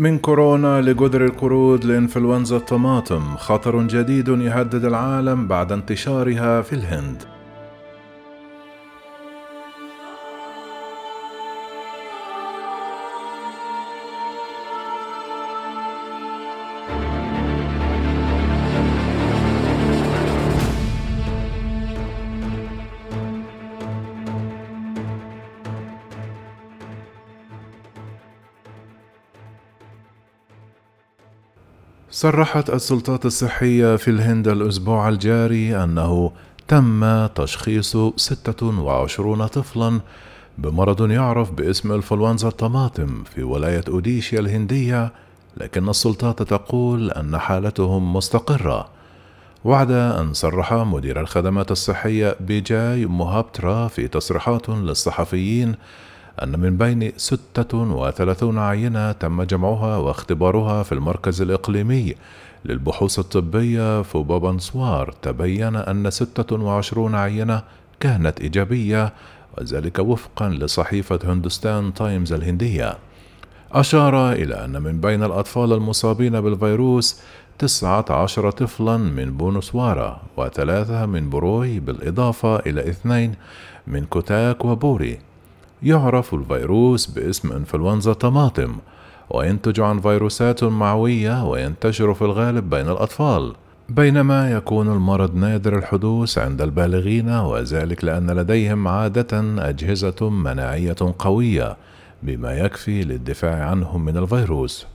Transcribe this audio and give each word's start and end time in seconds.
من 0.00 0.18
كورونا 0.18 0.80
لجدر 0.80 1.24
القرود 1.24 1.84
لإنفلونزا 1.84 2.56
الطماطم 2.56 3.36
خطر 3.36 3.82
جديد 3.82 4.28
يهدد 4.28 4.84
العالم 4.84 5.48
بعد 5.48 5.72
انتشارها 5.72 6.62
في 6.62 6.72
الهند. 6.72 7.37
صرحت 32.10 32.70
السلطات 32.70 33.26
الصحية 33.26 33.96
في 33.96 34.08
الهند 34.10 34.48
الأسبوع 34.48 35.08
الجاري 35.08 35.84
أنه 35.84 36.32
تم 36.68 37.26
تشخيص 37.26 37.96
26 38.16 39.46
طفلا 39.46 40.00
بمرض 40.58 41.10
يعرف 41.10 41.50
باسم 41.50 41.92
انفلونزا 41.92 42.48
الطماطم 42.48 43.24
في 43.24 43.42
ولاية 43.42 43.84
أوديشيا 43.88 44.40
الهندية 44.40 45.12
لكن 45.56 45.88
السلطات 45.88 46.42
تقول 46.42 47.10
أن 47.10 47.38
حالتهم 47.38 48.16
مستقرة. 48.16 48.88
وعد 49.64 49.90
أن 49.90 50.32
صرح 50.34 50.72
مدير 50.72 51.20
الخدمات 51.20 51.70
الصحية 51.70 52.36
بيجاي 52.40 53.06
موهابترا 53.06 53.88
في 53.88 54.08
تصريحات 54.08 54.68
للصحفيين 54.68 55.74
أن 56.42 56.60
من 56.60 56.76
بين 56.76 57.12
36 57.16 58.58
عينة 58.58 59.12
تم 59.12 59.42
جمعها 59.42 59.96
واختبارها 59.96 60.82
في 60.82 60.92
المركز 60.92 61.42
الإقليمي 61.42 62.14
للبحوث 62.64 63.18
الطبية 63.18 64.02
في 64.02 64.18
بابنسوار 64.18 65.12
تبين 65.22 65.76
أن 65.76 66.10
26 66.10 67.14
عينة 67.14 67.62
كانت 68.00 68.40
إيجابية 68.40 69.12
وذلك 69.58 69.98
وفقا 69.98 70.48
لصحيفة 70.48 71.18
هندوستان 71.24 71.94
تايمز 71.94 72.32
الهندية. 72.32 72.98
أشار 73.72 74.32
إلى 74.32 74.64
أن 74.64 74.82
من 74.82 75.00
بين 75.00 75.22
الأطفال 75.22 75.72
المصابين 75.72 76.40
بالفيروس 76.40 77.20
تسعة 77.58 78.04
عشر 78.10 78.50
طفلا 78.50 78.96
من 78.96 79.36
بونسوارا 79.36 80.22
وثلاثة 80.36 81.06
من 81.06 81.30
بروي 81.30 81.80
بالإضافة 81.80 82.56
إلى 82.56 82.88
اثنين 82.88 83.34
من 83.86 84.04
كوتاك 84.04 84.64
وبوري. 84.64 85.18
يعرف 85.82 86.34
الفيروس 86.34 87.06
باسم 87.06 87.52
إنفلونزا 87.52 88.12
طماطم 88.12 88.76
وينتج 89.30 89.80
عن 89.80 90.00
فيروسات 90.00 90.64
معوية 90.64 91.44
وينتشر 91.44 92.14
في 92.14 92.22
الغالب 92.22 92.70
بين 92.70 92.88
الأطفال 92.88 93.54
بينما 93.88 94.52
يكون 94.52 94.92
المرض 94.92 95.34
نادر 95.34 95.78
الحدوث 95.78 96.38
عند 96.38 96.62
البالغين 96.62 97.28
وذلك 97.30 98.04
لأن 98.04 98.30
لديهم 98.30 98.88
عادة 98.88 99.40
أجهزة 99.68 100.30
مناعية 100.30 101.14
قوية 101.18 101.76
بما 102.22 102.58
يكفي 102.58 103.02
للدفاع 103.02 103.70
عنهم 103.70 104.04
من 104.04 104.16
الفيروس. 104.16 104.86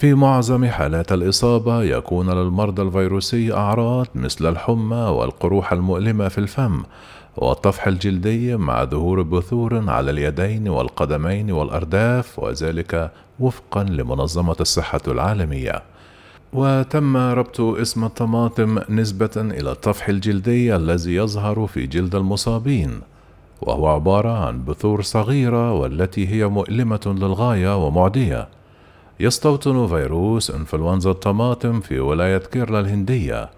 في 0.00 0.14
معظم 0.14 0.64
حالات 0.66 1.12
الإصابة 1.12 1.82
يكون 1.82 2.30
للمرضى 2.30 2.82
الفيروسي 2.82 3.52
أعراض 3.52 4.06
مثل 4.14 4.46
الحمى 4.46 4.96
والقروح 4.96 5.72
المؤلمة 5.72 6.28
في 6.28 6.38
الفم 6.38 6.82
والطفح 7.36 7.86
الجلدي 7.86 8.56
مع 8.56 8.84
ظهور 8.84 9.22
بثور 9.22 9.90
على 9.90 10.10
اليدين 10.10 10.68
والقدمين 10.68 11.52
والأرداف 11.52 12.38
وذلك 12.38 13.10
وفقا 13.40 13.84
لمنظمة 13.84 14.56
الصحة 14.60 15.00
العالمية. 15.08 15.82
وتم 16.52 17.16
ربط 17.16 17.60
اسم 17.60 18.04
الطماطم 18.04 18.78
نسبة 18.88 19.36
إلى 19.36 19.70
الطفح 19.70 20.08
الجلدي 20.08 20.76
الذي 20.76 21.14
يظهر 21.14 21.66
في 21.66 21.86
جلد 21.86 22.14
المصابين 22.14 23.00
وهو 23.62 23.88
عبارة 23.88 24.46
عن 24.46 24.64
بثور 24.64 25.02
صغيرة 25.02 25.72
والتي 25.72 26.28
هي 26.28 26.46
مؤلمة 26.46 27.00
للغاية 27.06 27.86
ومعدية. 27.86 28.59
يستوطن 29.20 29.86
فيروس 29.86 30.50
إنفلونزا 30.50 31.10
الطماطم 31.10 31.80
في 31.80 32.00
ولاية 32.00 32.38
كيرلا 32.38 32.80
الهندية 32.80 33.50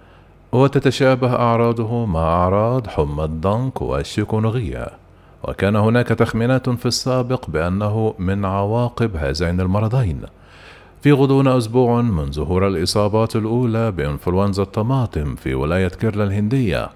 وتتشابه 0.52 1.34
أعراضه 1.34 2.06
مع 2.06 2.20
أعراض 2.20 2.86
حمى 2.86 3.24
الضنك 3.24 3.82
والشيكونغية. 3.82 4.86
وكان 5.44 5.76
هناك 5.76 6.08
تخمينات 6.08 6.70
في 6.70 6.86
السابق 6.86 7.50
بأنه 7.50 8.14
من 8.18 8.44
عواقب 8.44 9.16
هذين 9.16 9.60
المرضين. 9.60 10.20
في 11.02 11.12
غضون 11.12 11.48
أسبوع 11.48 12.02
من 12.02 12.32
ظهور 12.32 12.68
الإصابات 12.68 13.36
الأولى 13.36 13.90
بإنفلونزا 13.90 14.62
الطماطم 14.62 15.34
في 15.34 15.54
ولاية 15.54 15.88
كيرلا 15.88 16.24
الهندية 16.24 16.90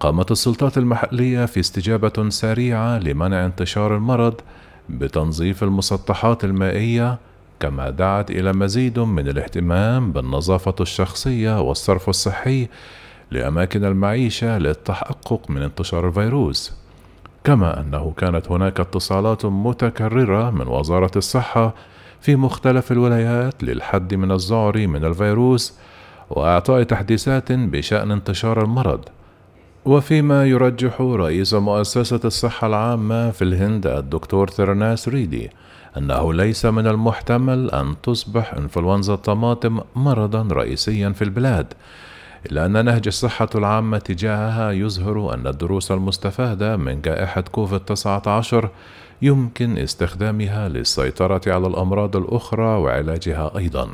قامت 0.00 0.30
السلطات 0.30 0.78
المحلية 0.78 1.44
في 1.46 1.60
استجابة 1.60 2.28
سريعة 2.28 2.98
لمنع 2.98 3.46
انتشار 3.46 3.96
المرض 3.96 4.34
بتنظيف 4.88 5.62
المسطحات 5.62 6.44
المائية 6.44 7.18
كما 7.60 7.90
دعت 7.90 8.30
إلى 8.30 8.52
مزيد 8.52 8.98
من 8.98 9.28
الاهتمام 9.28 10.12
بالنظافة 10.12 10.74
الشخصية 10.80 11.60
والصرف 11.60 12.08
الصحي 12.08 12.68
لأماكن 13.30 13.84
المعيشة 13.84 14.58
للتحقق 14.58 15.50
من 15.50 15.62
انتشار 15.62 16.08
الفيروس. 16.08 16.72
كما 17.44 17.80
أنه 17.80 18.12
كانت 18.16 18.50
هناك 18.50 18.80
اتصالات 18.80 19.46
متكررة 19.46 20.50
من 20.50 20.68
وزارة 20.68 21.10
الصحة 21.16 21.74
في 22.20 22.36
مختلف 22.36 22.92
الولايات 22.92 23.64
للحد 23.64 24.14
من 24.14 24.32
الذعر 24.32 24.86
من 24.86 25.04
الفيروس 25.04 25.78
وإعطاء 26.30 26.82
تحديثات 26.82 27.52
بشأن 27.52 28.10
انتشار 28.10 28.64
المرض. 28.64 29.04
وفيما 29.84 30.46
يرجح 30.46 31.00
رئيس 31.00 31.54
مؤسسة 31.54 32.20
الصحة 32.24 32.66
العامة 32.66 33.30
في 33.30 33.42
الهند 33.42 33.86
الدكتور 33.86 34.50
ثرناس 34.50 35.08
ريدي 35.08 35.50
أنه 35.96 36.34
ليس 36.34 36.66
من 36.66 36.86
المحتمل 36.86 37.70
أن 37.70 37.94
تصبح 38.02 38.54
إنفلونزا 38.54 39.14
الطماطم 39.14 39.80
مرضا 39.96 40.48
رئيسيا 40.52 41.10
في 41.10 41.22
البلاد 41.24 41.66
إلا 42.46 42.66
أن 42.66 42.84
نهج 42.84 43.02
الصحة 43.06 43.48
العامة 43.54 43.98
تجاهها 43.98 44.70
يظهر 44.70 45.34
أن 45.34 45.46
الدروس 45.46 45.92
المستفادة 45.92 46.76
من 46.76 47.00
جائحة 47.00 47.40
كوفيد 47.40 47.80
19 47.80 48.70
يمكن 49.22 49.78
استخدامها 49.78 50.68
للسيطرة 50.68 51.40
على 51.46 51.66
الأمراض 51.66 52.16
الأخرى 52.16 52.76
وعلاجها 52.76 53.58
أيضا. 53.58 53.88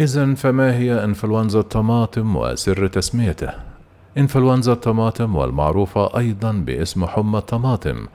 إذا 0.00 0.34
فما 0.34 0.76
هي 0.76 1.04
إنفلونزا 1.04 1.60
الطماطم 1.60 2.36
وسر 2.36 2.86
تسميته؟ 2.86 3.71
إنفلونزا 4.18 4.72
الطماطم 4.72 5.36
والمعروفة 5.36 6.18
أيضا 6.18 6.52
باسم 6.52 7.06
حمى 7.06 7.38
الطماطم. 7.38 8.06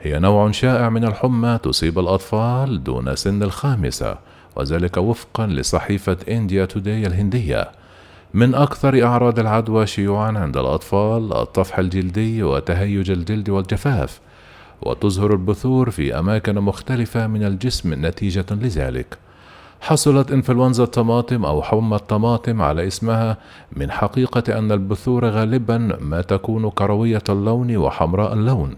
هي 0.00 0.18
نوع 0.18 0.50
شائع 0.50 0.88
من 0.88 1.04
الحمى 1.04 1.58
تصيب 1.62 1.98
الأطفال 1.98 2.84
دون 2.84 3.16
سن 3.16 3.42
الخامسة 3.42 4.18
وذلك 4.56 4.96
وفقا 4.96 5.46
لصحيفة 5.46 6.16
إنديا 6.28 6.64
توداي 6.64 7.06
الهندية. 7.06 7.70
من 8.34 8.54
أكثر 8.54 9.04
أعراض 9.04 9.38
العدوى 9.38 9.86
شيوعا 9.86 10.38
عند 10.38 10.56
الأطفال 10.56 11.32
الطفح 11.32 11.78
الجلدي 11.78 12.42
وتهيج 12.42 13.10
الجلد 13.10 13.50
والجفاف 13.50 14.20
وتظهر 14.82 15.32
البثور 15.32 15.90
في 15.90 16.18
أماكن 16.18 16.54
مختلفة 16.54 17.26
من 17.26 17.44
الجسم 17.44 18.06
نتيجة 18.06 18.46
لذلك. 18.50 19.18
حصلت 19.84 20.32
إنفلونزا 20.32 20.84
الطماطم 20.84 21.44
أو 21.44 21.62
حمى 21.62 21.96
الطماطم 21.96 22.62
على 22.62 22.86
اسمها 22.86 23.36
من 23.72 23.90
حقيقة 23.90 24.58
أن 24.58 24.72
البثور 24.72 25.24
غالبا 25.28 25.98
ما 26.00 26.20
تكون 26.20 26.70
كروية 26.70 27.22
اللون 27.28 27.76
وحمراء 27.76 28.32
اللون. 28.32 28.76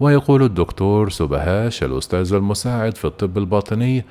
ويقول 0.00 0.42
الدكتور 0.42 1.10
سوبهاش 1.10 1.82
الأستاذ 1.82 2.32
المساعد 2.32 2.96
في 2.96 3.04
الطب 3.04 3.38
الباطني 3.38 4.04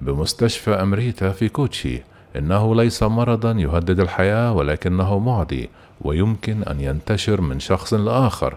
بمستشفى 0.00 0.70
أمريتا 0.70 1.30
في 1.30 1.48
كوتشي 1.48 2.02
إنه 2.36 2.74
ليس 2.74 3.02
مرضا 3.02 3.52
يهدد 3.52 4.00
الحياة 4.00 4.52
ولكنه 4.52 5.18
معدي 5.18 5.70
ويمكن 6.00 6.62
أن 6.62 6.80
ينتشر 6.80 7.40
من 7.40 7.60
شخص 7.60 7.94
لآخر. 7.94 8.56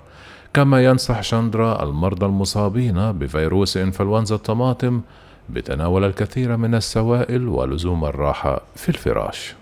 كما 0.54 0.84
ينصح 0.86 1.24
شاندرا 1.24 1.84
المرضى 1.84 2.26
المصابين 2.26 3.12
بفيروس 3.12 3.78
إنفلونزا 3.78 4.36
الطماطم 4.36 5.02
بتناول 5.50 6.04
الكثير 6.04 6.58
من 6.58 6.76
السوائل 6.76 7.48
ولزوم 7.48 8.06
الراحة 8.06 8.62
في 8.76 8.90
الفراش. 8.90 9.56